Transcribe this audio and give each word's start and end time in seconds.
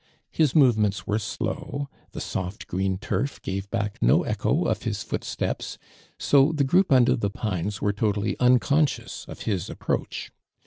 His 0.31 0.55
movements 0.55 1.05
were 1.05 1.19
slow, 1.19 1.87
the 2.11 2.19
soft 2.19 2.65
green 2.65 2.97
turf 2.97 3.39
gave 3.43 3.69
back 3.69 4.01
no 4.01 4.23
echo 4.23 4.65
of 4.65 4.81
his 4.81 5.03
footsteps, 5.03 5.77
so 6.17 6.51
the 6.51 6.63
group 6.63 6.91
under 6.91 7.15
the 7.15 7.29
pines 7.29 7.83
were 7.83 7.93
totally 7.93 8.35
unconscious 8.39 9.25
of 9.27 9.41
his 9.41 9.69
approach. 9.69 10.31